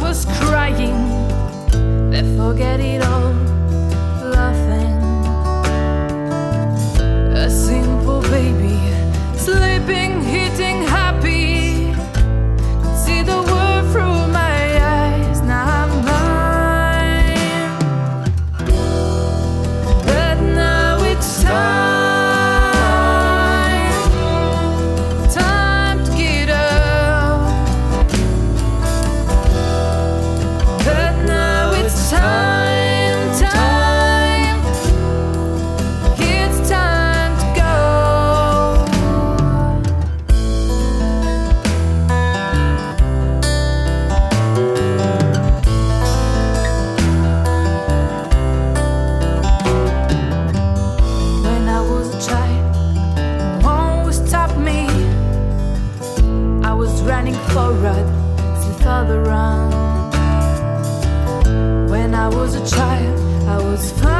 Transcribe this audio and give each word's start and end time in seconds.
was 0.00 0.24
crying. 0.40 0.96
Let's 2.10 2.28
forget 2.36 2.80
it 2.80 3.02
all. 3.02 3.47
I 63.58 63.60
was 63.64 63.90
fine. 63.90 64.17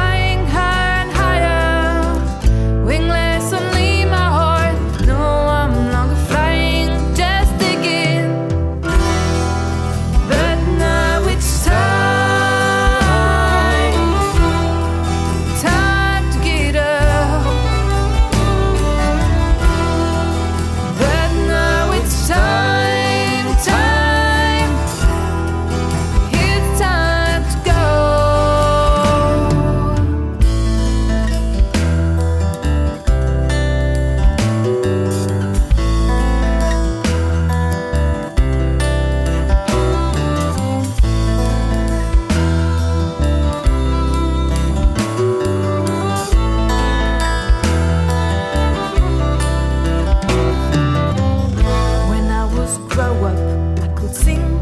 could 53.99 54.15
sing, 54.15 54.59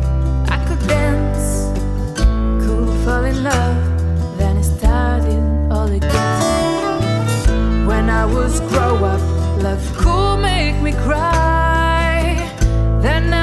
I 0.50 0.58
could 0.66 0.82
dance, 0.88 1.46
could 2.66 2.90
fall 3.06 3.24
in 3.24 3.44
love. 3.44 3.78
Then 4.38 4.58
it 4.58 4.64
started 4.64 5.44
all 5.72 5.92
again. 6.00 7.86
When 7.86 8.10
I 8.10 8.26
was 8.26 8.60
grow 8.72 8.96
up, 9.14 9.22
love 9.62 9.84
could 9.98 10.38
make 10.42 10.82
me 10.82 10.92
cry. 10.94 12.36
Then. 13.02 13.34
I 13.34 13.37